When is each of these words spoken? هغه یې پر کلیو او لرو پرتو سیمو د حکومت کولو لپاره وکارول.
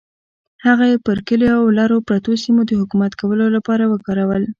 هغه 0.65 0.85
یې 0.91 0.97
پر 1.05 1.17
کلیو 1.27 1.57
او 1.61 1.67
لرو 1.79 1.97
پرتو 2.07 2.31
سیمو 2.43 2.61
د 2.69 2.71
حکومت 2.81 3.11
کولو 3.19 3.45
لپاره 3.55 3.83
وکارول. 3.91 4.43